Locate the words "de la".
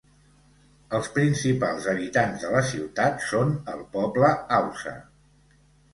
2.45-2.63